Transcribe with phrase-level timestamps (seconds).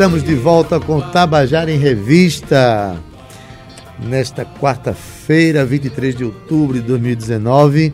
[0.00, 2.98] Estamos de volta com Tabajara em Revista.
[4.02, 7.92] Nesta quarta-feira, 23 de outubro de 2019.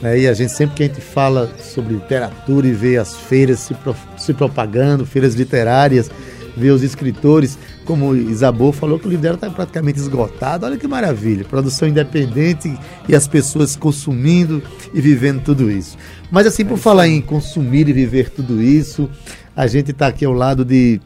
[0.00, 3.58] Né, e a gente sempre que a gente fala sobre literatura e vê as feiras
[3.58, 6.08] se, pro, se propagando, feiras literárias,
[6.56, 10.66] vê os escritores, como Isabô falou que o livro dela está praticamente esgotado.
[10.66, 12.72] Olha que maravilha, produção independente
[13.08, 14.62] e as pessoas consumindo
[14.94, 15.98] e vivendo tudo isso.
[16.30, 19.10] Mas assim, por falar em consumir e viver tudo isso,
[19.56, 21.00] a gente está aqui ao lado de,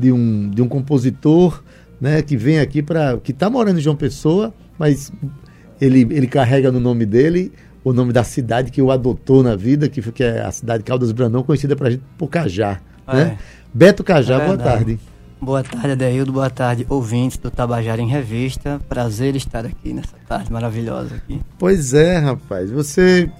[0.00, 1.62] de, um, de um compositor
[2.00, 3.18] né, que vem aqui para.
[3.18, 5.12] que está morando em João Pessoa, mas
[5.80, 9.88] ele, ele carrega no nome dele o nome da cidade que o adotou na vida,
[9.88, 12.80] que, que é a cidade de Caldas Brandão, conhecida para a gente por Cajá.
[13.08, 13.14] É.
[13.14, 13.38] Né?
[13.72, 14.98] Beto Cajá, é boa tarde.
[15.40, 16.32] Boa tarde, Adeildo.
[16.32, 18.78] Boa tarde, ouvintes do Tabajara em Revista.
[18.86, 21.40] Prazer estar aqui nessa tarde maravilhosa aqui.
[21.58, 22.70] Pois é, rapaz.
[22.70, 23.30] Você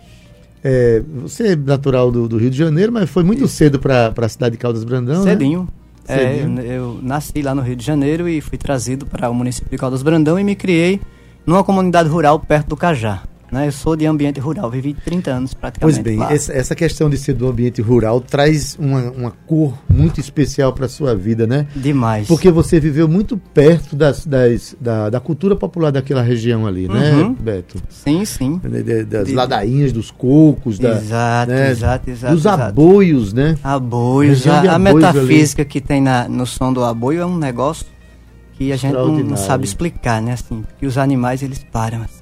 [0.64, 3.54] é, você é natural do, do, Rio de Janeiro, mas foi muito Isso.
[3.54, 5.32] cedo para a cidade de Caldas Brandão, né?
[5.32, 5.62] Cedinho.
[5.62, 5.68] né?
[6.08, 9.70] É, eu, eu, nasci lá no Rio de Janeiro e fui trazido para o município
[9.70, 11.00] de Caldas Brandão e me criei
[11.46, 13.22] numa comunidade rural perto do Cajá.
[13.50, 13.66] Né?
[13.66, 16.02] Eu sou de ambiente rural, vivi 30 anos praticamente.
[16.02, 20.20] Pois bem, essa, essa, questão de ser do ambiente rural traz uma, uma cor muito
[20.20, 21.66] especial para a sua vida, né?
[21.74, 22.28] Demais.
[22.28, 27.12] Porque você viveu muito perto das, das da, da cultura popular daquela região ali, né,
[27.12, 27.30] uhum.
[27.30, 27.82] né, Beto?
[27.88, 28.60] Sim, sim.
[29.08, 29.34] das de...
[29.34, 31.70] ladainhas, dos cocos, da, exato, né?
[31.70, 32.34] exato, exato.
[32.34, 32.62] Dos exato.
[32.62, 33.56] aboios, né?
[33.64, 34.46] Aboios.
[34.46, 35.68] A, a metafísica ali.
[35.68, 37.86] que tem na, no som do aboio é um negócio
[38.52, 40.34] que a gente não, não sabe explicar, né?
[40.34, 42.19] Assim, porque os animais eles param assim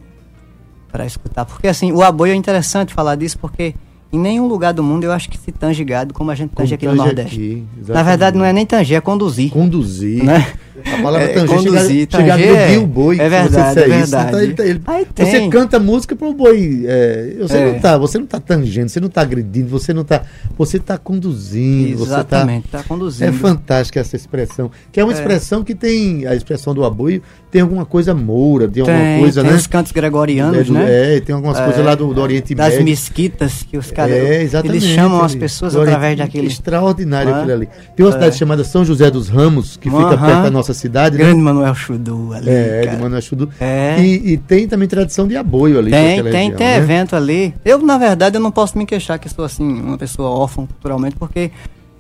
[0.91, 1.44] para escutar.
[1.44, 3.75] Porque assim, o aboio é interessante falar disso porque
[4.12, 6.75] em nenhum lugar do mundo eu acho que se tange gado como a gente tange
[6.75, 7.36] aqui no Nordeste.
[7.36, 9.50] Aqui, Na verdade, não é nem tanger, é conduzir.
[9.50, 10.25] Conduzir.
[10.25, 10.47] Né?
[10.84, 13.19] A palavra é, tanger conduzir, chega, tanger chega é, o boi.
[13.19, 14.05] É verdade, é verdade.
[14.05, 14.81] Isso, então, ele, ele,
[15.17, 16.84] você canta música para o boi.
[16.87, 17.73] É, você, é.
[17.73, 20.23] não tá, você não está tangendo, você não está agredindo, você não está.
[20.56, 22.03] Você está conduzindo.
[22.03, 23.28] Exatamente, está tá conduzindo.
[23.28, 24.71] É fantástica essa expressão.
[24.93, 25.16] Que é uma é.
[25.16, 26.27] expressão que tem.
[26.27, 29.56] A expressão do aboio tem alguma coisa moura, tem, tem alguma coisa, tem né?
[29.56, 31.16] os cantos gregorianos, é, né?
[31.16, 32.78] É, tem algumas coisas lá do, do Oriente das Médio.
[32.78, 34.15] Das mesquitas que os caras.
[34.15, 34.43] É.
[34.65, 36.47] Eles chamam as pessoas através daquele.
[36.47, 37.69] Extraordinário aquilo ali.
[37.97, 41.17] Tem uma cidade chamada São José dos Ramos, que fica perto da nossa cidade.
[41.17, 41.25] Né?
[41.25, 42.51] Grande Manuel Chudu ali.
[42.51, 42.97] É, cara.
[42.97, 43.49] de Manuel Chudu.
[43.61, 43.97] É.
[44.01, 45.91] E, e, tem também tradição de aboio ali.
[45.91, 46.77] Tem, tem, região, tem né?
[46.77, 47.55] evento ali.
[47.65, 51.17] Eu, na verdade, eu não posso me queixar que sou assim, uma pessoa órfã culturalmente,
[51.17, 51.51] porque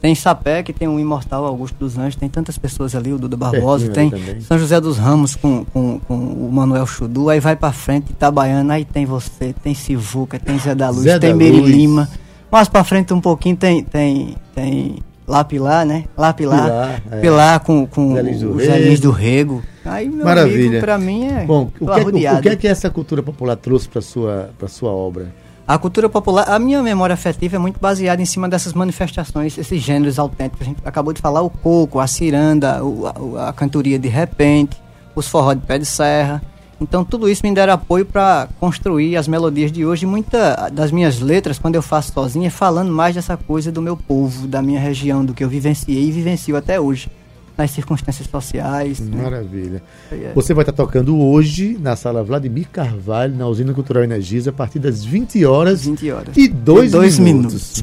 [0.00, 3.36] tem Sapé, que tem o imortal Augusto dos Anjos, tem tantas pessoas ali, o Duda
[3.36, 7.72] Barbosa, tem São José dos Ramos com, com, com o Manuel Chudu, aí vai pra
[7.72, 12.08] frente, Itabaiana, aí tem você, tem Sivuca, tem Zé da Luz, Zé tem Meri Lima.
[12.50, 16.06] Mais pra frente um pouquinho tem, tem, tem lá Pilar, né?
[16.16, 16.64] Lá Pilar.
[16.64, 17.20] Pilar, é.
[17.20, 19.62] Pilar com, com os Zé do Rego.
[19.84, 20.68] Aí, meu Maravilha.
[20.68, 21.44] amigo, pra mim é.
[21.44, 24.50] Bom, o que, é, o, o que é que essa cultura popular trouxe para sua,
[24.58, 25.28] pra sua obra?
[25.66, 29.82] A cultura popular, a minha memória afetiva é muito baseada em cima dessas manifestações, esses
[29.82, 30.62] gêneros autênticos.
[30.62, 34.80] A gente acabou de falar o coco, a ciranda, o, a, a cantoria de repente,
[35.14, 36.42] os forró de pé de serra.
[36.80, 40.06] Então tudo isso me deram apoio para construir as melodias de hoje.
[40.06, 43.96] Muita das minhas letras, quando eu faço sozinha, é falando mais dessa coisa do meu
[43.96, 47.10] povo, da minha região, do que eu vivenciei e vivencio até hoje
[47.58, 49.00] nas circunstâncias sociais.
[49.00, 49.20] Né?
[49.20, 49.82] Maravilha.
[50.12, 50.30] Né?
[50.34, 54.78] Você vai estar tocando hoje na sala Vladimir Carvalho, na Usina Cultural Energisa, a partir
[54.78, 56.36] das 20 horas, 20 horas.
[56.36, 57.18] e 2 minutos.
[57.18, 57.82] minutos.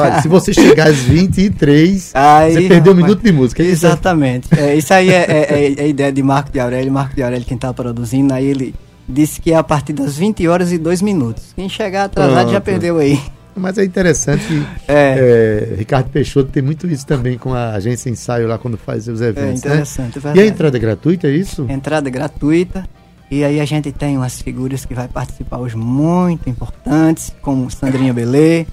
[0.00, 3.62] Olha, se você chegar às 23, aí, você perdeu um minuto de música.
[3.62, 4.48] É exatamente.
[4.58, 6.90] É, isso aí é, é, é, a ideia de Marco de Aurélio.
[6.90, 8.74] Marco de Aurélio, quem está produzindo, aí ele
[9.06, 11.52] disse que é a partir das 20 horas e 2 minutos.
[11.54, 12.52] Quem chegar atrasado Pronto.
[12.52, 13.20] já perdeu aí.
[13.56, 15.70] Mas é interessante que é.
[15.72, 19.20] É, Ricardo Peixoto tem muito isso também com a agência ensaio lá quando faz os
[19.20, 19.64] eventos.
[19.64, 19.74] É né?
[19.74, 20.32] interessante, né?
[20.34, 21.66] E a entrada é gratuita, é isso?
[21.68, 22.84] Entrada gratuita.
[23.30, 28.12] E aí a gente tem umas figuras que vai participar hoje muito importantes, como Sandrinha
[28.12, 28.66] Belê,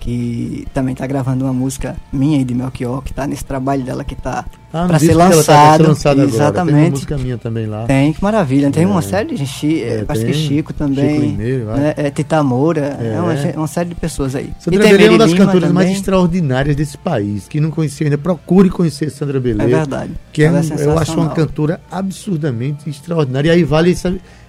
[0.00, 4.04] que também está gravando uma música minha e de Melchior, que está nesse trabalho dela
[4.04, 5.82] que está ah, para ser lançado.
[5.82, 6.74] Tá lançado Exatamente.
[6.74, 7.86] Tem uma música minha também lá.
[7.86, 8.70] Tem, que maravilha.
[8.70, 8.86] Tem é.
[8.86, 11.10] uma série de Chico, é, que Chico também.
[11.10, 11.94] Chico Limeiro, né?
[11.96, 13.14] é, Tita Moura, é.
[13.14, 14.50] é uma, uma, série de pessoas aí.
[14.58, 17.48] Sandra Belê é uma das cantoras mais extraordinárias desse país.
[17.48, 19.64] Quem não conhecia ainda, procure conhecer Sandra Belê.
[19.64, 20.12] É verdade.
[20.32, 23.48] Que é, eu acho uma cantora absurdamente extraordinária.
[23.48, 23.94] E aí vale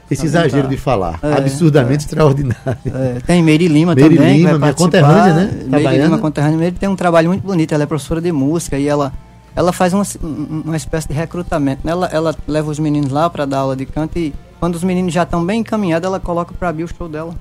[0.10, 0.70] esse, esse exagero tá.
[0.70, 1.20] de falar.
[1.22, 2.08] É, absurdamente é.
[2.08, 2.78] extraordinário.
[2.86, 3.20] É.
[3.26, 4.38] Tem Meire Lima Meire também.
[4.38, 5.52] Lima, minha conterrânea, né?
[5.68, 6.58] Meire Lima, conterrânea.
[6.58, 7.74] Meire tem um trabalho muito bonito.
[7.74, 9.12] Ela é professora de música e ela,
[9.56, 11.82] ela faz uma, uma espécie de recrutamento.
[11.84, 11.92] Né?
[11.92, 15.14] Ela, ela leva os meninos lá para dar aula de canto e quando os meninos
[15.14, 17.34] já estão bem encaminhados, ela coloca para abrir o show dela.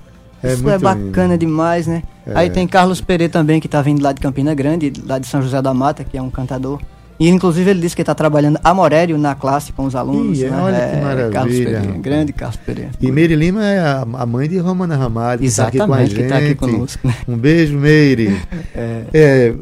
[0.43, 1.39] É Isso é bacana lindo.
[1.39, 2.03] demais, né?
[2.27, 2.33] É.
[2.35, 5.41] Aí tem Carlos Pereira também, que está vindo lá de Campina Grande, lá de São
[5.41, 6.81] José da Mata, que é um cantador.
[7.19, 10.39] E inclusive ele disse que está trabalhando a Morério na classe com os alunos.
[10.39, 10.61] Ih, né?
[10.61, 11.31] Olha que maravilha.
[11.31, 12.91] Carlos Pereira, grande Carlos Pereira.
[13.01, 16.55] E Meire Lima é a, a mãe de Romana Ramalho, Exatamente, que está aqui, a.
[16.57, 17.07] Tá aqui conosco.
[17.07, 17.15] Né?
[17.27, 18.41] Um beijo, Meire.
[18.75, 19.05] é.
[19.15, 19.55] é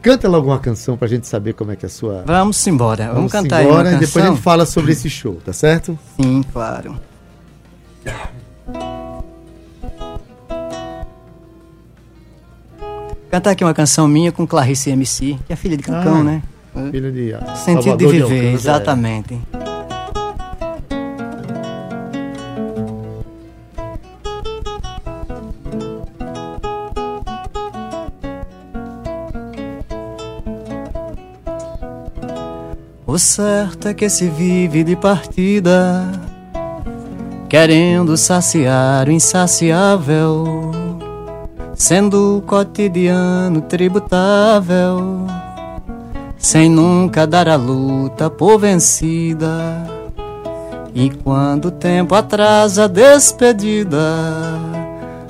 [0.00, 2.24] Canta logo uma canção pra gente saber como é que é a sua.
[2.26, 3.94] Vamos embora, vamos, vamos cantar embora, aí.
[3.94, 5.98] Uma e depois a gente fala sobre esse show, tá certo?
[6.20, 7.00] Sim, claro.
[13.30, 16.42] Cantar aqui uma canção minha com Clarice MC, que é filha de Cancão, ah, né?
[16.90, 17.32] Filha de.
[17.56, 19.40] Sentido Salvador de viver, de exatamente.
[19.52, 19.74] É.
[33.14, 36.04] O certo é que se vive de partida,
[37.48, 40.72] querendo saciar o insaciável,
[41.76, 45.23] sendo cotidiano tributável,
[46.44, 49.82] sem nunca dar a luta por vencida.
[50.94, 53.98] E quando o tempo atrasa a despedida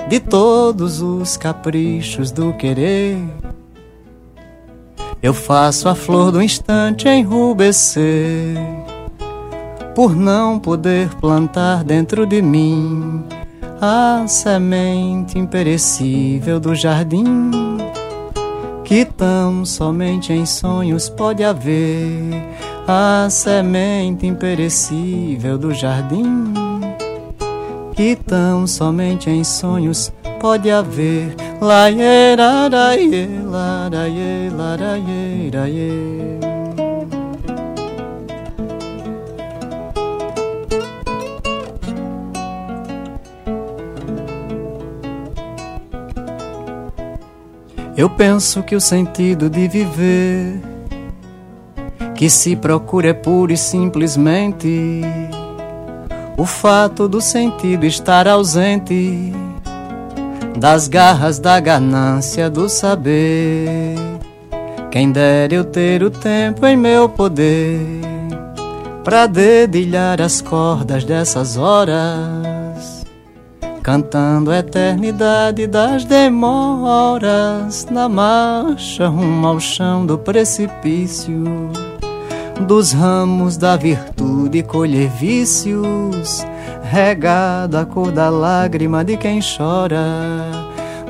[0.08, 3.16] de todos os caprichos do querer,
[5.22, 8.58] eu faço a flor do instante enrubescer,
[9.94, 13.22] por não poder plantar dentro de mim
[13.80, 17.73] a semente imperecível do jardim,
[18.94, 22.30] que tão somente em sonhos pode haver
[22.86, 26.54] a semente imperecível do jardim,
[27.96, 36.53] que tão somente em sonhos pode haver Laie, laraie, laraie, laraie, laraie.
[47.96, 50.60] Eu penso que o sentido de viver
[52.14, 55.02] que se procura é pura e simplesmente
[56.36, 59.32] o fato do sentido estar ausente
[60.58, 63.96] das garras da ganância do saber.
[64.90, 67.80] Quem dera eu ter o tempo em meu poder
[69.04, 72.53] para dedilhar as cordas dessas horas,
[73.84, 81.44] cantando a eternidade das demoras na marcha rumo ao chão do precipício.
[82.66, 86.46] Dos ramos da virtude colher vícios
[86.82, 90.00] regada a cor da lágrima de quem chora,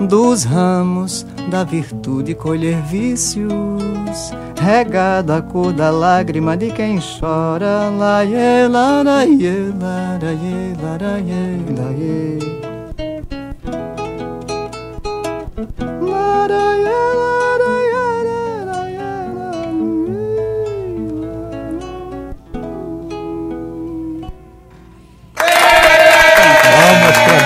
[0.09, 8.67] dos ramos da virtude colher vícios, regada a cor da lágrima de quem chora, laie,
[8.67, 12.64] laraie, laraie, laraie, laraie.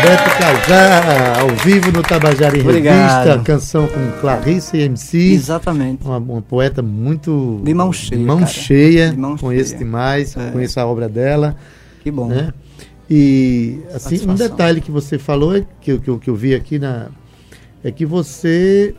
[0.08, 3.26] Beto Cajá, ao vivo no Tabajara em Obrigado.
[3.26, 5.18] Revista, canção com Clarice e MC.
[5.32, 6.02] Exatamente.
[6.02, 7.60] Uma, uma poeta muito.
[7.62, 8.18] De mão cheia.
[8.18, 9.10] De mão cheia.
[9.10, 9.78] De mão conheço cheia.
[9.78, 10.50] demais, é.
[10.50, 11.56] conheço a obra dela.
[12.02, 12.28] Que bom.
[12.28, 12.54] Né?
[13.10, 17.08] E, assim, um detalhe que você falou, que, que, que eu vi aqui na,
[17.82, 18.94] é que você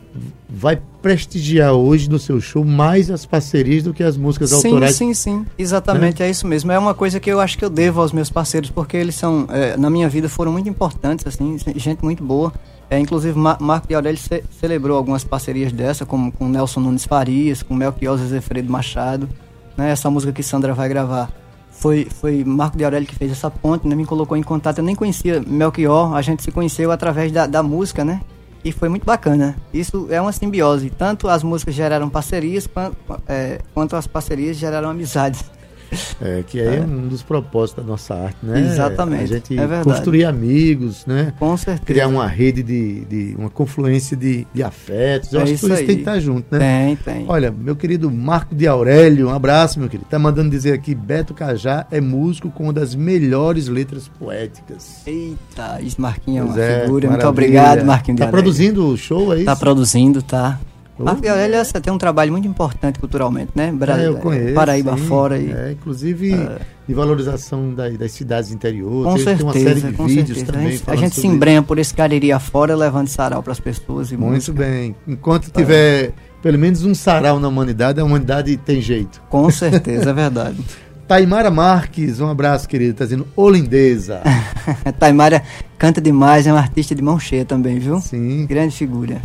[0.48, 4.96] vai prestigiar hoje no seu show mais as parcerias do que as músicas sim, autorais.
[4.96, 6.26] Sim, sim, exatamente, é?
[6.26, 6.30] é?
[6.30, 6.72] isso mesmo.
[6.72, 9.46] É uma coisa que eu acho que eu devo aos meus parceiros, porque eles são,
[9.50, 12.52] é, na minha vida, foram muito importantes, assim, gente muito boa.
[12.88, 17.04] É, inclusive, Mar Marco de Aurélio ce celebrou algumas parcerias dessa, como com Nelson Nunes
[17.04, 19.28] Farias, com Melchior Zefredo Machado.
[19.76, 19.92] Né?
[19.92, 21.30] Essa música que Sandra vai gravar
[21.70, 23.94] foi, foi Marco de Aurélio que fez essa ponte, né?
[23.94, 24.78] me colocou em contato.
[24.78, 28.20] Eu nem conhecia Melchior, a gente se conheceu através da, da música, né?
[28.64, 29.56] E foi muito bacana.
[29.72, 30.90] Isso é uma simbiose.
[30.90, 32.96] Tanto as músicas geraram parcerias, quanto,
[33.28, 35.44] é, quanto as parcerias geraram amizades.
[36.20, 38.60] É, que é, é, um dos propósitos da nossa arte, né?
[38.60, 39.22] Exatamente.
[39.24, 41.32] A gente é construir amigos, né?
[41.38, 41.86] Com certeza.
[41.86, 45.32] Criar uma rede de, de uma confluência de, de afetos.
[45.32, 46.58] Eu é acho que tudo isso tem que estar junto, né?
[46.58, 47.24] Tem, tem.
[47.28, 50.08] Olha, meu querido Marco de Aurélio, um abraço, meu querido.
[50.08, 55.02] Tá mandando dizer aqui, Beto Cajá é músico com uma das melhores letras poéticas.
[55.06, 57.08] Eita, isso Marquinho é uma é, figura.
[57.08, 57.10] Maravilha.
[57.10, 59.44] Muito obrigado, Marquinho Tá produzindo o show aí?
[59.44, 60.60] Tá produzindo, tá.
[61.04, 63.72] Marco de Aurélio tem um trabalho muito importante culturalmente, né?
[63.72, 64.54] Brasil, é, eu conheço.
[64.54, 65.38] Paraíba sim, fora.
[65.38, 66.58] E, é, inclusive é.
[66.86, 69.04] de valorização das, das cidades interiores.
[69.04, 70.52] Com certeza, tem uma série de vídeos certeza.
[70.52, 70.66] também.
[70.66, 74.10] A gente, a gente se embrenha por esse Cariri afora, levando sarau para as pessoas.
[74.10, 74.58] E muito música.
[74.58, 74.94] bem.
[75.06, 79.22] Enquanto tiver pelo menos um sarau na humanidade, a humanidade tem jeito.
[79.28, 80.58] Com certeza, é verdade.
[81.06, 84.22] Taimara Marques, um abraço, querido, tá dizendo Olindeza.
[84.96, 85.42] Taimara
[85.76, 88.00] canta demais, é uma artista de mão cheia também, viu?
[88.00, 88.46] Sim.
[88.46, 89.20] Grande figura.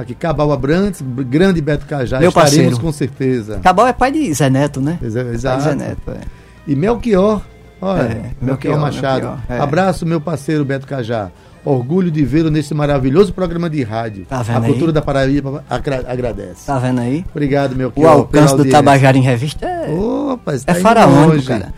[0.00, 2.80] Aqui, Cabal Abrantes, grande Beto Cajá, Meu estaremos parceiro.
[2.80, 3.60] com certeza.
[3.60, 4.98] Cabal é pai de Zé Neto, né?
[5.02, 5.62] Exato.
[5.62, 6.20] Zé Neto, é.
[6.66, 7.42] E Melchior
[7.80, 9.40] Olha, é, Melchior Machado.
[9.48, 9.58] É.
[9.58, 11.30] Abraço, meu parceiro Beto Cajá.
[11.64, 14.24] Orgulho de vê-lo nesse maravilhoso programa de rádio.
[14.26, 14.66] Tá vendo a aí?
[14.66, 15.64] cultura da Paraíba
[16.06, 16.66] agradece.
[16.66, 17.24] Tá vendo aí?
[17.30, 21.72] Obrigado, meu O alcance do Tabajara em Revista é, Opa, é faraônico, cara.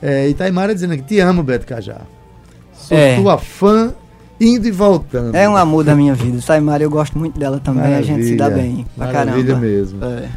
[0.00, 2.00] É, Itaimara dizendo aqui, te amo, Beto Cajá.
[2.72, 3.16] Sou é.
[3.16, 3.92] tua fã
[4.42, 5.34] indo e voltando.
[5.34, 6.38] É um amor da minha vida.
[6.38, 7.82] Itaimara, eu gosto muito dela também.
[7.82, 8.86] Maravilha, a gente se dá bem.
[8.96, 9.66] Pra maravilha caramba.
[9.66, 10.04] mesmo.
[10.04, 10.28] É.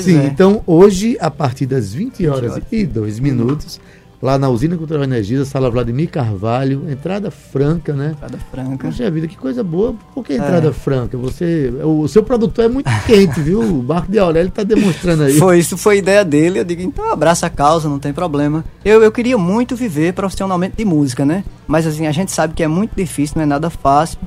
[0.00, 0.26] Sim, é.
[0.26, 2.64] então hoje, a partir das 20 horas 20 horas.
[2.72, 3.80] e 2 minutos,
[4.22, 8.12] lá na Usina Cultural Energisa, Sala Vladimir Carvalho, entrada franca, né?
[8.16, 8.88] Entrada franca.
[8.88, 9.94] Poxa vida, que coisa boa.
[10.14, 10.72] Por que entrada é.
[10.72, 11.16] franca?
[11.18, 13.60] Você, o seu produtor é muito quente, viu?
[13.60, 15.38] O Marco de Aurélio está demonstrando aí.
[15.38, 16.58] Foi, isso foi ideia dele.
[16.58, 18.64] Eu digo, então abraça a causa, não tem problema.
[18.84, 21.44] Eu, eu queria muito viver profissionalmente de música, né?
[21.66, 24.18] Mas assim, a gente sabe que é muito difícil, não é nada fácil.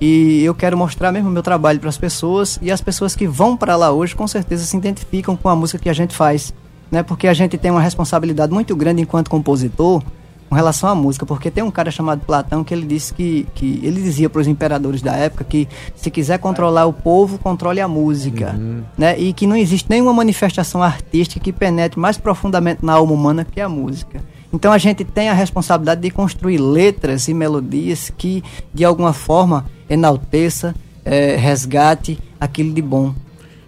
[0.00, 3.26] E eu quero mostrar mesmo o meu trabalho para as pessoas e as pessoas que
[3.26, 6.52] vão para lá hoje com certeza se identificam com a música que a gente faz
[6.90, 7.02] né?
[7.02, 10.02] Porque a gente tem uma responsabilidade muito grande enquanto compositor
[10.48, 13.80] com relação à música, porque tem um cara chamado Platão que ele disse que, que
[13.82, 17.88] ele dizia para os imperadores da época que se quiser controlar o povo, controle a
[17.88, 18.82] música, uhum.
[18.96, 19.18] né?
[19.18, 23.60] E que não existe nenhuma manifestação artística que penetre mais profundamente na alma humana que
[23.60, 24.22] a música.
[24.52, 29.66] Então a gente tem a responsabilidade de construir letras e melodias que de alguma forma
[29.90, 30.74] enalteça,
[31.04, 33.14] é, resgate aquilo de bom.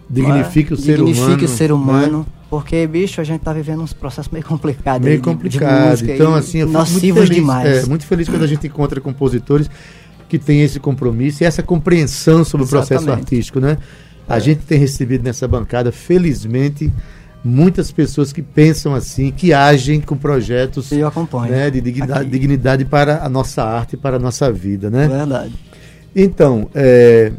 [0.09, 1.45] Dignifique o ser Dignifique humano.
[1.45, 2.19] o ser humano.
[2.21, 2.38] Né?
[2.51, 5.07] Porque, bicho, a gente tá vivendo uns processos meio complicados.
[5.07, 6.03] Meio complicado.
[6.03, 7.85] então, assim, eu fico muito feliz, demais.
[7.85, 9.71] É, muito feliz quando a gente encontra compositores
[10.29, 12.85] que têm esse compromisso e essa compreensão sobre Exatamente.
[12.85, 13.79] o processo artístico, né?
[14.29, 14.41] A é.
[14.41, 16.93] gente tem recebido nessa bancada, felizmente,
[17.43, 21.53] muitas pessoas que pensam assim, que agem com projetos eu acompanho.
[21.53, 25.09] Né, de dignidade, dignidade, para a nossa arte, para a nossa vida, né?
[25.09, 25.55] Verdade.
[26.15, 27.33] Então, é,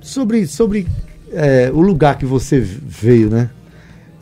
[0.00, 0.86] sobre, sobre
[1.32, 3.50] é, o lugar que você veio, né?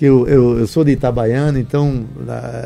[0.01, 2.05] Eu, eu, eu sou de Itabaiana, então.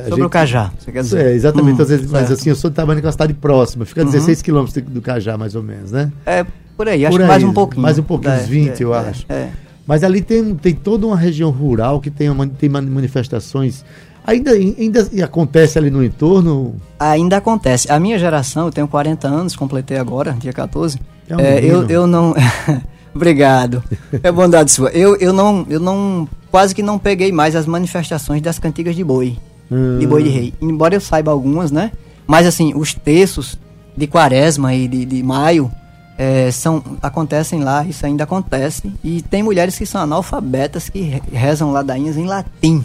[0.04, 1.26] Sobre gente, o Cajá, você quer dizer?
[1.26, 1.80] É, exatamente.
[1.80, 4.04] Uhum, vezes, mas assim, eu sou de Itabaiana, que é uma cidade próxima, fica a
[4.04, 4.10] uhum.
[4.10, 6.10] 16 quilômetros do Cajá, mais ou menos, né?
[6.24, 6.44] É,
[6.76, 7.82] por aí, acho por aí, mais um pouquinho.
[7.82, 9.26] Mais um pouquinho, uns 20, é, eu é, acho.
[9.28, 9.48] É.
[9.86, 13.84] Mas ali tem, tem toda uma região rural que tem, uma, tem manifestações.
[14.26, 16.74] Ainda, ainda acontece ali no entorno?
[16.98, 17.90] Ainda acontece.
[17.90, 20.98] A minha geração, eu tenho 40 anos, completei agora, dia 14.
[21.28, 22.34] É um é, eu, eu não.
[23.14, 23.82] Obrigado.
[24.22, 24.90] É bondade sua.
[24.90, 26.28] Eu, eu, não, eu não.
[26.56, 29.36] Quase que não peguei mais as manifestações das cantigas de boi.
[29.70, 29.98] Hum.
[29.98, 30.54] De boi de rei.
[30.58, 31.92] Embora eu saiba algumas, né?
[32.26, 33.58] Mas assim, os textos
[33.94, 35.70] de quaresma e de, de maio
[36.16, 38.90] é, são, acontecem lá, isso ainda acontece.
[39.04, 42.82] E tem mulheres que são analfabetas que rezam ladainhas em latim.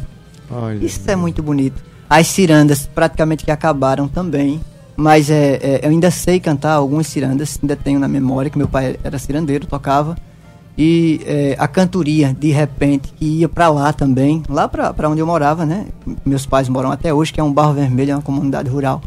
[0.52, 1.82] Olha isso é muito bonito.
[2.10, 4.60] As cirandas praticamente que acabaram também.
[4.98, 8.68] Mas é, é, eu ainda sei cantar algumas cirandas, ainda tenho na memória que meu
[8.68, 10.18] pai era cirandeiro, tocava.
[10.78, 15.28] E é, a cantoria, de repente, que ia para lá também, lá para onde eu
[15.28, 15.88] morava, né?
[16.26, 19.02] Meus pais moram até hoje, que é um Barro Vermelho, é uma comunidade rural.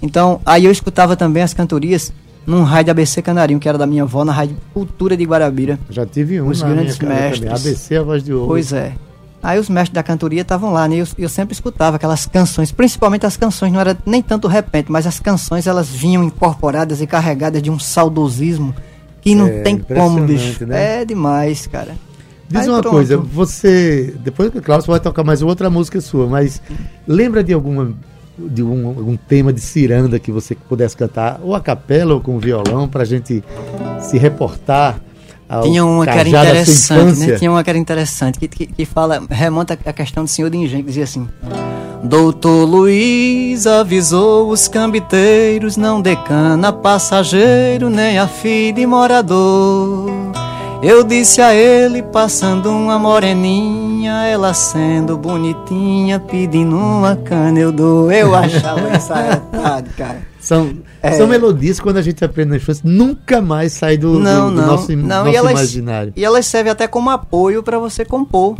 [0.00, 2.12] Então, aí eu escutava também as cantorias
[2.46, 5.78] num rádio ABC Canarinho, que era da minha avó, na rádio Cultura de Guarabira.
[5.90, 7.50] Já tive um, os grandes mestres.
[7.50, 8.46] ABC a voz de ouro.
[8.46, 8.94] Pois é.
[9.42, 10.96] Aí os mestres da cantoria estavam lá, né?
[10.96, 14.90] E eu, eu, sempre escutava aquelas canções, principalmente as canções, não era nem tanto repente,
[14.90, 18.74] mas as canções elas vinham incorporadas e carregadas de um saudosismo
[19.20, 20.66] que não é, tem como, bicho.
[20.66, 21.00] Né?
[21.00, 21.94] É demais, cara.
[22.48, 22.94] Diz Aí, uma pronto.
[22.94, 24.14] coisa, você.
[24.20, 26.62] Depois, claro, você vai tocar mais outra música sua, mas
[27.06, 27.92] lembra de alguma.
[28.38, 32.38] de um, algum tema de ciranda que você pudesse cantar, ou a capela ou com
[32.38, 33.44] violão, pra gente
[34.00, 35.00] se reportar
[35.62, 37.36] tinha uma que era interessante, né?
[37.36, 40.58] Tinha uma que era interessante, que, que, que fala, remonta a questão do senhor de
[40.58, 41.26] engenho, que dizia assim:
[42.02, 50.08] Doutor Luiz avisou os cambiteiros, não decana passageiro, nem a filha de morador.
[50.80, 58.12] Eu disse a ele, passando uma moreninha, ela sendo bonitinha, pedindo uma cana, eu dou.
[58.12, 59.08] Eu achava isso
[59.96, 60.22] cara.
[60.38, 61.12] São, é.
[61.12, 64.54] são melodias que quando a gente aprende na infância, nunca mais sai do, não, do,
[64.54, 65.24] do não, nosso, não.
[65.24, 66.12] nosso e elas, imaginário.
[66.14, 68.56] E elas servem até como apoio para você compor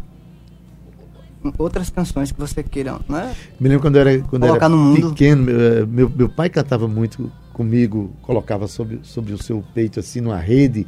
[1.57, 3.35] outras canções que você queira, né?
[3.59, 4.71] Me lembro quando eu era, quando era
[5.09, 10.01] pequeno, meu, eh, meu, meu, pai cantava muito comigo, colocava sobre, sobre o seu peito
[10.01, 10.87] assim numa rede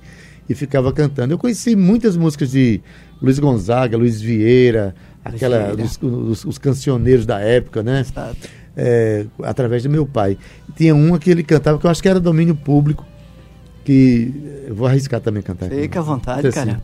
[0.49, 1.33] e ficava cantando.
[1.33, 2.81] Eu conheci muitas músicas de
[3.23, 5.75] Luiz Gonzaga, Luiz Vieira, aquela.
[5.75, 8.05] Os, os, os, cancioneiros da época, né?
[8.76, 10.38] É, através do meu pai.
[10.76, 13.07] Tinha uma que ele cantava que eu acho que era domínio público,
[13.85, 14.33] que
[14.67, 15.69] eu vou arriscar também cantar.
[15.69, 16.83] Fica à vontade, assim, cara.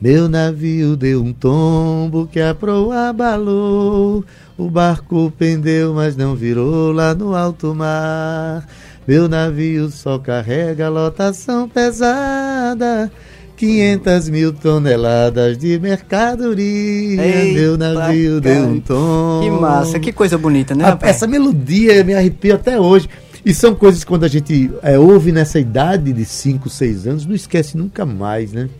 [0.00, 4.24] Meu navio deu um tombo que a proa abalou,
[4.56, 8.66] o barco pendeu, mas não virou lá no alto mar.
[9.06, 13.12] Meu navio só carrega lotação pesada
[13.58, 19.40] 500 mil toneladas de mercadoria, Eita, meu navio deu um tom.
[19.42, 20.86] Que massa, que coisa bonita, né?
[20.86, 23.06] A, essa melodia me arrepia até hoje.
[23.44, 27.26] E são coisas que quando a gente é, ouve nessa idade de 5, 6 anos,
[27.26, 28.70] não esquece nunca mais, né?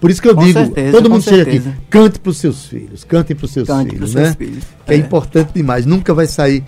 [0.00, 2.66] Por isso que eu com digo, certeza, todo mundo chega aqui, cante para os seus
[2.66, 4.24] filhos, cante para os seus cante filhos, né?
[4.24, 4.64] Seus filhos.
[4.86, 4.94] É.
[4.94, 6.64] é importante demais, nunca vai sair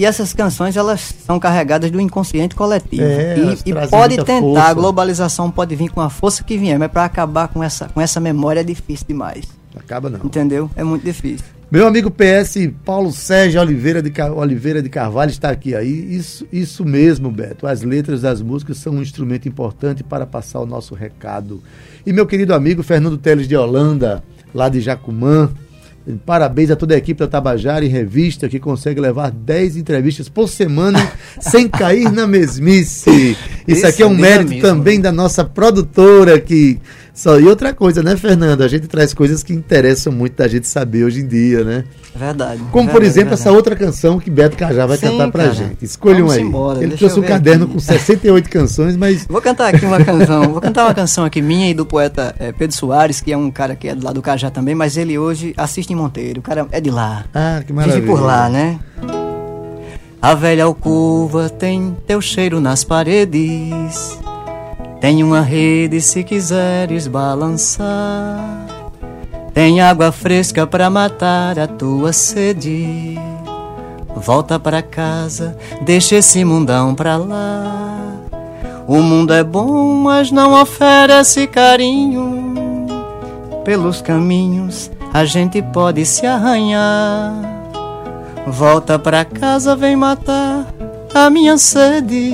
[0.00, 3.02] e essas canções elas são carregadas do inconsciente coletivo.
[3.02, 3.36] É,
[3.66, 4.62] e, e pode tentar, força.
[4.62, 8.00] a globalização pode vir com a força que vier, mas para acabar com essa, com
[8.00, 9.44] essa memória é difícil demais.
[9.76, 10.20] Acaba não.
[10.24, 10.70] Entendeu?
[10.76, 11.44] É muito difícil.
[11.70, 16.16] Meu amigo PS Paulo Sérgio Oliveira de, Oliveira de Carvalho está aqui aí.
[16.16, 17.66] Isso, isso mesmo, Beto.
[17.66, 21.62] As letras das músicas são um instrumento importante para passar o nosso recado.
[22.06, 24.22] E meu querido amigo Fernando Teles de Holanda,
[24.54, 25.50] lá de Jacumã,
[26.24, 30.48] Parabéns a toda a equipe da Tabajara e Revista que consegue levar 10 entrevistas por
[30.48, 30.98] semana
[31.38, 33.36] sem cair na mesmice.
[33.72, 36.78] Isso aqui é um mérito também da nossa produtora que
[37.20, 38.64] só e outra coisa, né, Fernanda?
[38.64, 41.84] A gente traz coisas que interessam muito da gente saber hoje em dia, né?
[42.14, 42.62] Verdade.
[42.70, 43.42] Como verdade, por exemplo verdade.
[43.42, 45.54] essa outra canção que Beto Cajá vai Sim, cantar pra cara.
[45.54, 45.84] gente.
[45.84, 46.40] Escolha um aí.
[46.40, 47.74] Embora, Ele trouxe um caderno aqui.
[47.74, 50.44] com 68 canções, mas Vou cantar aqui uma canção.
[50.50, 53.50] Vou cantar uma canção aqui minha e do poeta é, Pedro Soares, que é um
[53.50, 56.40] cara que é do lado do Cajá também, mas ele hoje assiste em Monteiro.
[56.40, 57.26] O cara é de lá.
[57.34, 58.00] Ah, que maravilha.
[58.00, 58.78] Vive por lá, né?
[60.22, 64.18] A velha alcova tem teu cheiro nas paredes.
[65.00, 68.66] Tem uma rede se quiseres balançar.
[69.54, 73.18] Tem água fresca para matar a tua sede.
[74.14, 77.96] Volta para casa, deixa esse mundão pra lá.
[78.86, 82.86] O mundo é bom, mas não oferece carinho.
[83.64, 87.59] Pelos caminhos a gente pode se arranhar.
[88.46, 90.66] Volta pra casa, vem matar
[91.14, 92.32] a minha sede.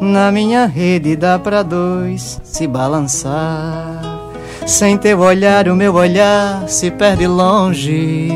[0.00, 4.00] Na minha rede dá pra dois se balançar.
[4.66, 8.30] Sem teu olhar, o meu olhar se perde longe,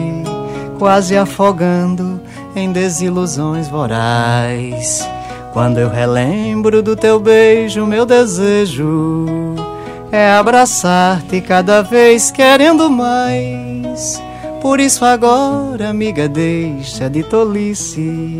[0.78, 2.20] quase afogando
[2.54, 5.08] em desilusões vorais.
[5.52, 9.26] Quando eu relembro do teu beijo, meu desejo
[10.12, 14.22] é abraçar-te cada vez querendo mais.
[14.60, 18.36] Por isso agora, amiga, deixa de tolice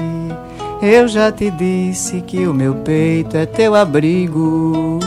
[0.81, 5.00] eu já te disse que o meu peito é teu abrigo.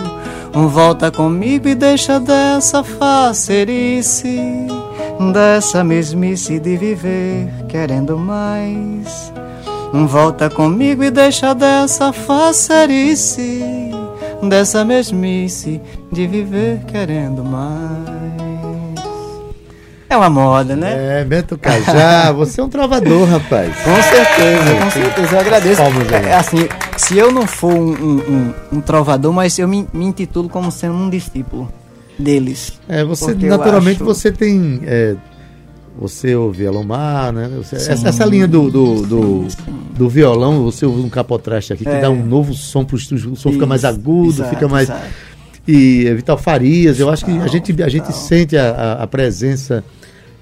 [0.51, 4.37] Volta comigo e deixa dessa facerice,
[5.31, 9.31] dessa mesmice de viver querendo mais.
[9.93, 13.63] Volta comigo e deixa dessa facerice,
[14.43, 15.79] dessa mesmice
[16.11, 18.20] de viver querendo mais.
[20.11, 21.21] É uma moda, né?
[21.21, 23.73] É, Beto Cajá, você é um trovador, rapaz.
[23.77, 25.35] Com certeza, com certeza.
[25.35, 25.81] Eu agradeço.
[25.81, 30.03] É, assim, se eu não for um, um, um, um trovador, mas eu me, me,
[30.03, 31.71] intitulo como sendo um discípulo
[32.19, 32.73] deles.
[32.89, 34.03] É, você naturalmente acho...
[34.03, 34.81] você tem.
[34.83, 35.15] É,
[35.97, 37.49] você ouve Alomar, né?
[37.55, 39.47] Você, essa, essa, linha do, do, do,
[39.97, 42.01] do, violão, você ouve um capotraste aqui que é.
[42.01, 44.89] dá um novo som estúdio, o som Isso, fica mais agudo, exato, fica mais.
[44.89, 45.05] Exato.
[45.67, 49.83] E é, Vital Farias, eu acho que a gente, a gente sente a, a, presença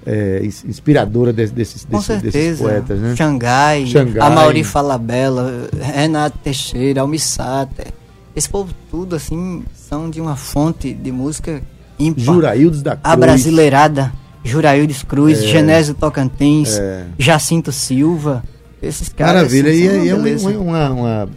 [0.06, 1.86] é, inspiradora desses, desses,
[2.22, 3.14] desses, poetas, né?
[3.16, 4.26] Xangai, Xangai.
[4.26, 7.88] a Mauri Falabella, Renato Teixeira, Almissater.
[8.34, 11.60] Esse povo tudo, assim, são de uma fonte de música
[11.98, 12.24] ímpar.
[12.24, 13.12] Juraildes da Cruz.
[13.12, 17.04] A Brasileirada, Juraildes Cruz, é, Genésio Tocantins, é.
[17.18, 18.42] Jacinto Silva.
[18.82, 19.34] Esses caras.
[19.34, 21.28] Maravilha, assim, e, é, é uma, uma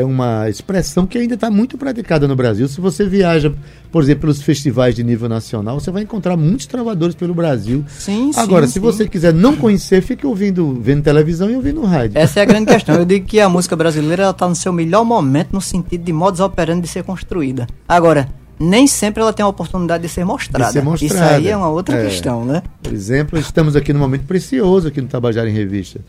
[0.00, 2.66] é uma expressão que ainda está muito praticada no Brasil.
[2.68, 3.52] Se você viaja,
[3.92, 7.84] por exemplo, pelos festivais de nível nacional, você vai encontrar muitos trovadores pelo Brasil.
[7.88, 8.80] Sim, Agora, sim, se sim.
[8.80, 12.18] você quiser não conhecer, fique ouvindo, vendo televisão e ouvindo rádio.
[12.18, 12.94] Essa é a grande questão.
[12.94, 16.40] Eu digo que a música brasileira está no seu melhor momento no sentido de modos
[16.40, 17.66] operando de ser construída.
[17.86, 20.66] Agora, nem sempre ela tem a oportunidade de ser mostrada.
[20.66, 21.14] De ser mostrada.
[21.14, 22.04] Isso aí é uma outra é.
[22.04, 22.62] questão, né?
[22.82, 26.00] Por exemplo, estamos aqui num momento precioso aqui no Tabajara em Revista.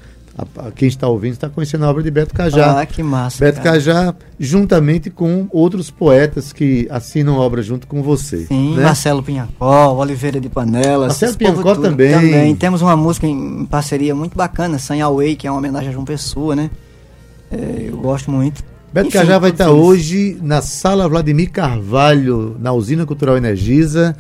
[0.42, 2.82] A, a, quem está ouvindo está conhecendo a obra de Beto Cajá.
[2.82, 3.44] Ah, que massa.
[3.44, 3.76] Beto cara.
[3.76, 8.46] Cajá, juntamente com outros poetas que assinam obra junto com você.
[8.48, 8.84] Sim, né?
[8.84, 11.10] Marcelo Pinhacó, Oliveira de Panelas.
[11.10, 12.12] Marcelo Pinhacó também.
[12.12, 12.56] também.
[12.56, 16.06] Temos uma música em parceria muito bacana, Sanha Way, que é uma homenagem a João
[16.06, 16.72] Pessoa, né?
[17.52, 18.64] É, eu gosto muito.
[18.92, 24.16] Beto Enfim, Cajá vai estar hoje na Sala Vladimir Carvalho, na Usina Cultural Energisa,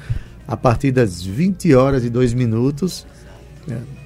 [0.47, 3.05] a partir das 20 horas e 2 minutos.
[3.69, 4.00] É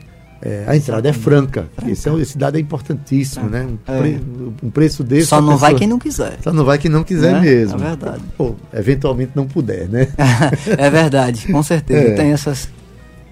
[0.45, 1.67] é, a entrada é franca.
[1.75, 1.91] franca.
[1.91, 3.65] Esse, é, esse dado é importantíssimo, né?
[3.65, 3.99] Um, é.
[3.99, 4.21] pre,
[4.61, 5.25] um, preço desse.
[5.25, 6.37] Só não pessoa, vai quem não quiser.
[6.43, 7.39] Só não vai quem não quiser é?
[7.39, 7.79] mesmo.
[7.79, 8.21] É verdade.
[8.37, 10.07] Pô, eventualmente não puder, né?
[10.77, 12.09] é verdade, com certeza.
[12.09, 12.13] É.
[12.13, 12.69] Tem essas.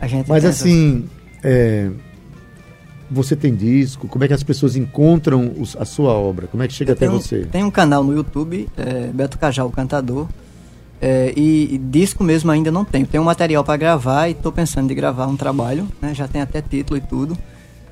[0.02, 1.52] A gente Mas assim, essas...
[1.52, 1.92] É,
[3.12, 4.08] você tem disco?
[4.08, 6.48] Como é que as pessoas encontram os, a sua obra?
[6.48, 7.46] Como é que chega Eu até tenho, você?
[7.46, 8.68] Tem um canal no YouTube,
[9.14, 10.28] Beto Cajal, o cantador.
[11.06, 13.06] É, e, e, disco mesmo ainda não tenho.
[13.06, 16.14] Tenho um material para gravar e estou pensando em gravar um trabalho, né?
[16.14, 17.38] Já tem até título e tudo.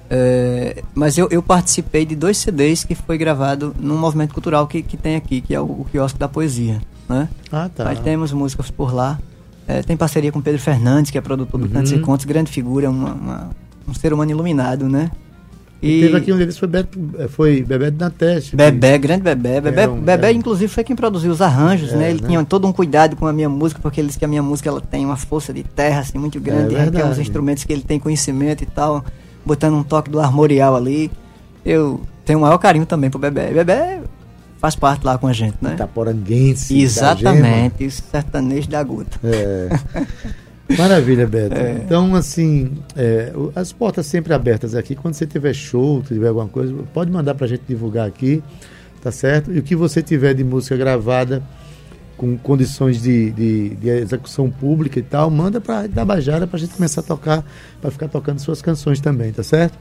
[0.09, 4.81] É, mas eu, eu, participei de dois CDs que foi gravado num movimento cultural que,
[4.81, 6.81] que tem aqui, que é o, o Quiosque da Poesia.
[7.09, 7.27] Né?
[7.51, 7.89] Ah, tá.
[7.89, 9.19] Aí temos músicas por lá.
[9.67, 11.71] É, tem parceria com Pedro Fernandes, que é produtor do uhum.
[11.73, 13.49] Cantos e Contos, grande figura, uma, uma,
[13.85, 15.11] um ser humano iluminado, né?
[15.81, 18.55] E, teve aqui um deles foi, Beto, foi Bebé na Teste.
[18.55, 19.59] Bebé, grande Bebé.
[19.59, 20.33] Bebé, é um, Bebé é.
[20.33, 22.11] inclusive, foi quem produziu os arranjos, é, né?
[22.11, 22.27] Ele né?
[22.27, 24.69] tinha todo um cuidado com a minha música, porque ele disse que a minha música
[24.69, 26.75] ela tem uma força de terra assim, muito grande.
[26.75, 29.03] É, tem os instrumentos que ele tem conhecimento e tal
[29.45, 31.11] botando um toque do armorial ali.
[31.65, 33.51] Eu tenho o maior carinho também pro Bebê.
[33.51, 34.01] Bebê
[34.59, 35.73] faz parte lá com a gente, né?
[35.73, 36.79] Itaporanguense.
[36.79, 39.19] Exatamente, sertanejo da gota.
[39.23, 39.69] É.
[40.77, 41.55] Maravilha, Beto.
[41.55, 41.81] É.
[41.83, 44.95] Então, assim, é, as portas sempre abertas aqui.
[44.95, 48.43] Quando você tiver show, tiver alguma coisa, pode mandar pra gente divulgar aqui,
[49.01, 49.51] tá certo?
[49.51, 51.41] E o que você tiver de música gravada
[52.17, 56.75] com condições de, de, de, execução pública e tal, manda para Itabajara para a gente
[56.75, 57.43] começar a tocar,
[57.81, 59.75] para ficar tocando suas canções também, tá certo?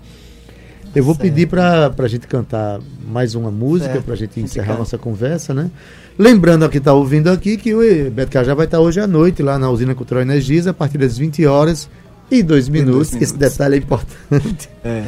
[0.94, 1.22] Eu vou certo.
[1.22, 5.70] pedir para a gente cantar mais uma música para a gente encerrar nossa conversa, né?
[6.18, 9.07] Lembrando a quem está ouvindo aqui que o Beto Cajá vai estar tá hoje à
[9.07, 11.88] noite lá na Usina Cultural Energisa, a partir das 20 horas
[12.31, 13.12] e 2 minutos.
[13.12, 13.22] minutos.
[13.22, 14.68] Esse detalhe é importante.
[14.85, 15.05] É.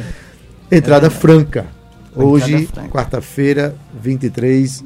[0.71, 1.09] Entrada é.
[1.09, 1.67] franca.
[2.15, 4.83] Hoje, quarta-feira, 23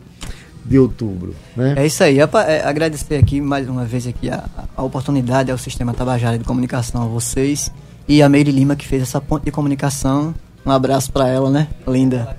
[0.65, 1.35] de outubro.
[1.55, 1.75] Né?
[1.77, 2.19] É isso aí.
[2.19, 6.43] É, é, agradecer aqui mais uma vez aqui a, a oportunidade ao Sistema Tabajara de
[6.43, 7.71] Comunicação a vocês
[8.07, 10.33] e a Meire Lima que fez essa ponte de comunicação.
[10.67, 11.69] Um abraço para ela, né?
[11.87, 12.35] Linda.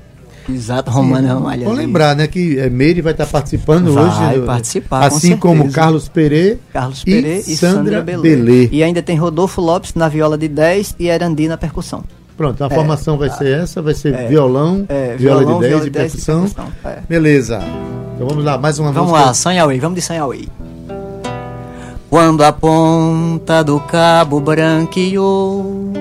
[0.47, 1.65] Exato, Romana Ramalha.
[1.65, 4.17] Vou lembrar, né, que é, Meire vai estar participando vai hoje.
[4.17, 8.37] Vai participar, Assim com como Carlos Pereira Carlos e, e Sandra, Sandra Belê.
[8.37, 8.69] Belê.
[8.71, 12.05] E ainda tem Rodolfo Lopes na viola de 10 e Erandi na percussão.
[12.37, 15.69] Pronto, a é, formação vai ser essa, vai ser é, violão, é, viola violão, de
[15.69, 16.47] 10 e percussão.
[16.47, 16.99] E percussão é.
[17.09, 17.61] Beleza.
[18.15, 19.19] Então vamos lá, mais uma vamos música.
[19.19, 20.47] Vamos lá, Sanhauê, vamos de Sanhauê.
[22.09, 25.93] Quando a ponta do cabo branqueou,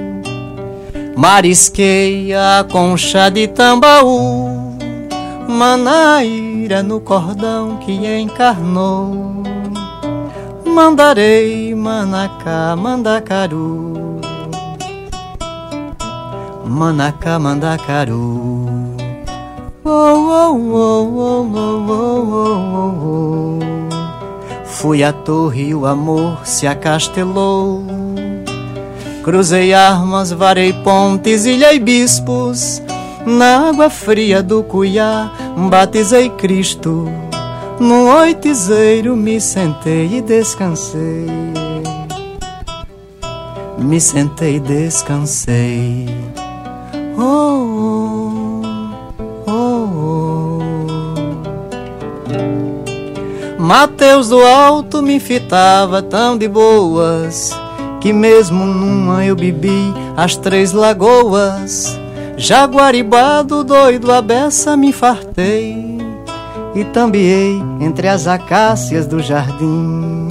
[1.17, 4.77] marisquei a concha de tambaú,
[5.49, 9.41] manaíra no cordão que encarnou.
[10.63, 14.21] Mandarei, manacá, mandacaru,
[16.63, 18.67] manacá, mandacaru.
[24.65, 27.96] Fui à torre e o amor se acastelou.
[29.27, 32.81] Cruzei armas, varei pontes, ilhei bispos.
[33.25, 35.29] Na água fria do Cuiá,
[35.69, 37.03] batizei Cristo.
[37.77, 41.27] No oitizeiro me sentei e descansei.
[43.77, 46.07] Me sentei e descansei.
[47.17, 48.61] Oh,
[49.45, 50.59] oh.
[53.59, 57.66] Mateus do Alto me fitava tão de boas
[57.99, 61.99] que mesmo numa eu bebi as três lagoas.
[62.37, 65.97] Jaguaribado doido a beça me fartei
[66.75, 70.27] e tambiei entre as acácias do jardim.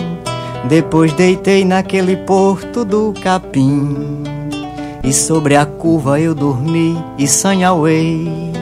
[0.69, 4.23] Depois deitei naquele porto do capim
[5.03, 8.53] e sobre a curva eu dormi e sanhauei.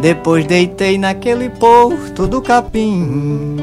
[0.00, 3.56] Depois deitei naquele porto do capim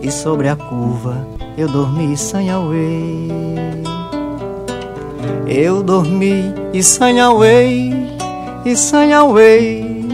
[0.00, 3.28] e sobre a curva eu dormi sanhauei.
[5.46, 7.92] Eu dormi e sanhauei,
[8.64, 10.08] e sanhauei,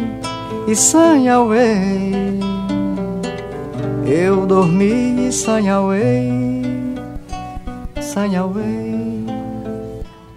[0.66, 2.40] e sanhauei.
[4.04, 6.62] Eu dormi e sanhauei,
[8.00, 9.26] sanhauei,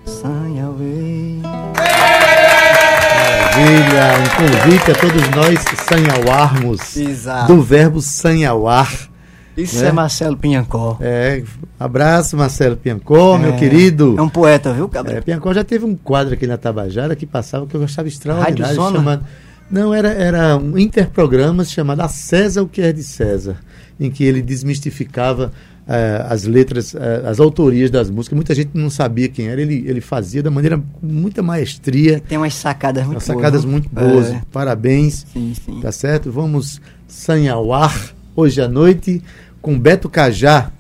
[0.06, 1.42] sanhauei.
[3.52, 7.54] Maravilha, um convite a todos nós sanhauarmos Exato.
[7.54, 9.11] do verbo sanhauar
[9.56, 9.90] isso né?
[9.90, 10.98] é Marcelo Pinhancó.
[11.02, 11.44] É,
[11.80, 14.16] abraço Marcelo Pinhancó, é, meu querido.
[14.18, 15.18] É um poeta, viu, Cabral?
[15.18, 18.76] É, Pinhancó já teve um quadro aqui na Tabajara que passava que eu achava extraordinário.
[18.76, 19.26] Chamado,
[19.70, 23.58] não, era, era um interprograma chamado A César o que é de César,
[24.00, 25.52] em que ele desmistificava
[25.88, 28.36] uh, as letras, uh, as autorias das músicas.
[28.36, 32.20] Muita gente não sabia quem era, ele, ele fazia da maneira com muita maestria.
[32.20, 33.38] Tem umas sacadas muito umas boas.
[33.38, 34.32] sacadas muito boas.
[34.32, 34.42] É.
[34.52, 35.26] Parabéns.
[35.32, 35.80] Sim, sim.
[35.82, 36.32] Tá certo?
[36.32, 39.22] Vamos sanhauar hoje à noite
[39.62, 40.72] com Beto Cajá,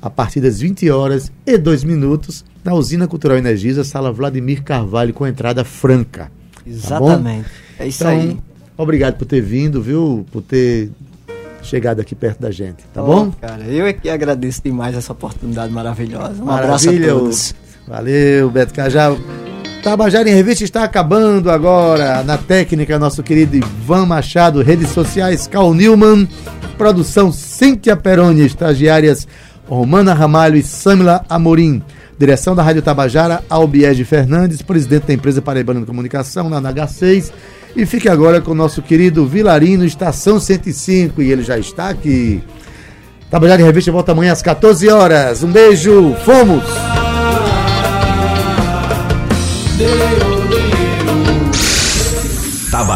[0.00, 5.12] a partir das 20 horas e 2 minutos, na Usina Cultural Energisa, sala Vladimir Carvalho,
[5.12, 6.30] com entrada franca.
[6.54, 7.48] Tá Exatamente.
[7.76, 8.38] Tá é isso então, aí.
[8.76, 10.24] Obrigado por ter vindo, viu?
[10.30, 10.90] Por ter
[11.62, 13.32] chegado aqui perto da gente, tá oh, bom?
[13.40, 16.42] Cara, eu é que agradeço demais essa oportunidade maravilhosa.
[16.42, 17.54] Um abraço a todos.
[17.86, 19.16] Valeu, Beto Cajá.
[19.82, 22.22] Tabajara em Revista está acabando agora.
[22.22, 26.28] Na técnica, nosso querido Ivan Machado, redes sociais, Cal Newman,
[26.82, 29.28] produção Cíntia Peroni, estagiárias
[29.68, 31.80] Romana Ramalho e Samila Amorim.
[32.18, 37.30] Direção da Rádio Tabajara, Albiege Fernandes, presidente da empresa Paraibana de Comunicação, na NH6.
[37.76, 42.42] E fique agora com o nosso querido Vilarino, Estação 105, e ele já está aqui.
[43.30, 45.44] Tabajara em Revista volta amanhã às 14 horas.
[45.44, 46.64] Um beijo, fomos!